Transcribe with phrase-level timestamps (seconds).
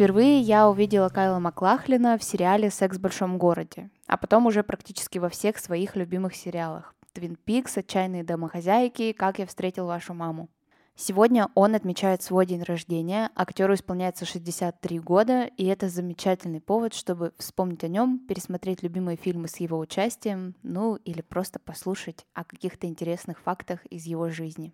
[0.00, 5.18] Впервые я увидела Кайла Маклахлина в сериале «Секс в большом городе», а потом уже практически
[5.18, 6.94] во всех своих любимых сериалах.
[7.12, 10.48] «Твин Пикс», «Отчаянные домохозяйки», «Как я встретил вашу маму».
[10.96, 17.34] Сегодня он отмечает свой день рождения, актеру исполняется 63 года, и это замечательный повод, чтобы
[17.36, 22.86] вспомнить о нем, пересмотреть любимые фильмы с его участием, ну или просто послушать о каких-то
[22.86, 24.72] интересных фактах из его жизни.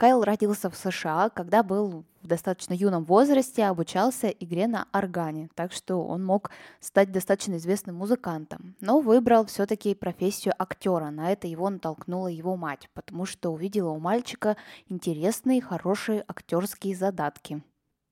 [0.00, 5.72] Кайл родился в США, когда был в достаточно юном возрасте, обучался игре на органе, так
[5.72, 6.50] что он мог
[6.80, 8.76] стать достаточно известным музыкантом.
[8.80, 11.10] Но выбрал все-таки профессию актера.
[11.10, 14.56] На это его натолкнула его мать, потому что увидела у мальчика
[14.88, 17.62] интересные, хорошие актерские задатки.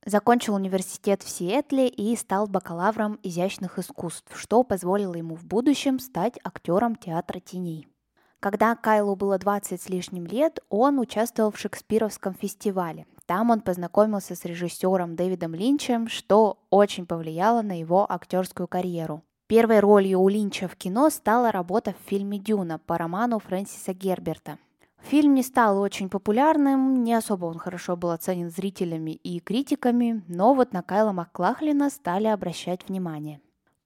[0.05, 6.39] Закончил университет в Сиэтле и стал бакалавром изящных искусств, что позволило ему в будущем стать
[6.45, 7.89] актером театра теней.
[8.41, 13.07] Когда Кайлу было 20 с лишним лет, он участвовал в Шекспировском фестивале.
[13.27, 19.25] Там он познакомился с режиссером Дэвидом Линчем, что очень повлияло на его актерскую карьеру.
[19.49, 24.59] Первой ролью у Линча в кино стала работа в фильме «Дюна» по роману Фрэнсиса Герберта.
[25.03, 30.55] Фильм не стал очень популярным, не особо он хорошо был оценен зрителями и критиками, но
[30.55, 33.41] вот на Кайла Маклахлина стали обращать внимание.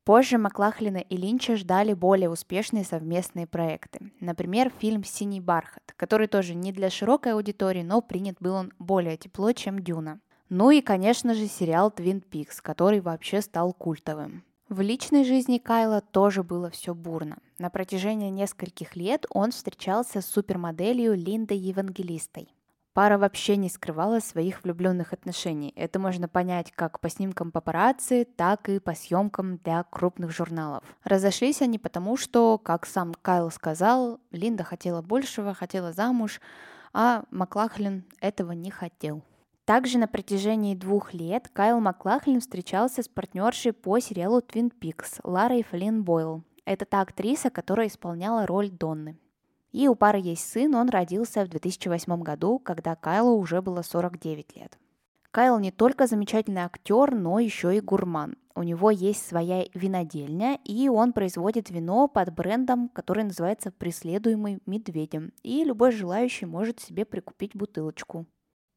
[0.05, 4.11] Позже Маклахлина и Линча ждали более успешные совместные проекты.
[4.19, 9.17] Например, фильм «Синий бархат», который тоже не для широкой аудитории, но принят был он более
[9.17, 10.21] тепло, чем «Дюна».
[10.49, 14.43] Ну и, конечно же, сериал «Твин Пикс», который вообще стал культовым.
[14.69, 17.39] В личной жизни Кайла тоже было все бурно.
[17.59, 22.49] На протяжении нескольких лет он встречался с супермоделью Линдой Евангелистой.
[22.95, 25.73] Пара вообще не скрывала своих влюбленных отношений.
[25.77, 30.85] Это можно понять как по снимкам папарацци, так и по съемкам для крупных журналов.
[31.03, 36.41] Разошлись они потому, что, как сам Кайл сказал, Линда хотела большего, хотела замуж,
[36.93, 39.23] а Маклахлин этого не хотел.
[39.65, 45.63] Также на протяжении двух лет Кайл Маклахлин встречался с партнершей по сериалу Twin Peaks Ларой
[45.63, 46.43] Флинн Бойл.
[46.67, 49.17] Это та актриса, которая исполняла роль Донны.
[49.73, 54.57] И у пары есть сын, он родился в 2008 году, когда Кайлу уже было 49
[54.57, 54.79] лет.
[55.31, 58.37] Кайл не только замечательный актер, но еще и гурман.
[58.55, 65.33] У него есть своя винодельня, и он производит вино под брендом, который называется «Преследуемый медведем»,
[65.43, 68.27] и любой желающий может себе прикупить бутылочку.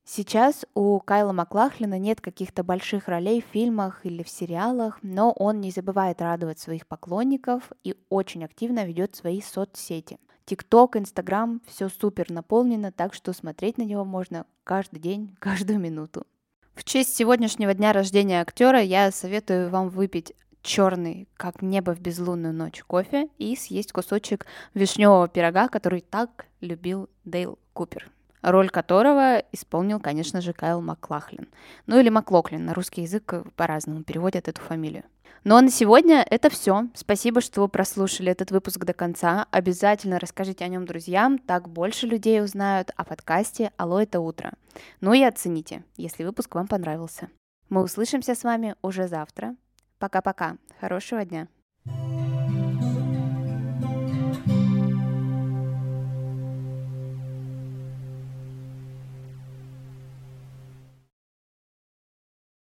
[0.07, 5.59] Сейчас у Кайла Маклахлина нет каких-то больших ролей в фильмах или в сериалах, но он
[5.59, 10.19] не забывает радовать своих поклонников и очень активно ведет свои соцсети.
[10.45, 16.25] ТикТок, Инстаграм, все супер наполнено, так что смотреть на него можно каждый день, каждую минуту.
[16.73, 22.53] В честь сегодняшнего дня рождения актера я советую вам выпить черный, как небо в безлунную
[22.53, 28.11] ночь, кофе и съесть кусочек вишневого пирога, который так любил Дейл Купер
[28.51, 31.47] роль которого исполнил, конечно же, Кайл Маклахлин.
[31.87, 35.03] Ну или Маклоклин, на русский язык по-разному переводят эту фамилию.
[35.43, 36.87] Ну а на сегодня это все.
[36.95, 39.47] Спасибо, что вы прослушали этот выпуск до конца.
[39.51, 44.53] Обязательно расскажите о нем друзьям, так больше людей узнают о подкасте «Алло, это утро».
[45.01, 47.29] Ну и оцените, если выпуск вам понравился.
[47.69, 49.55] Мы услышимся с вами уже завтра.
[49.99, 50.57] Пока-пока.
[50.79, 51.47] Хорошего дня.